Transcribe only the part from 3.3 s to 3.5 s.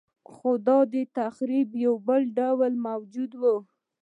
و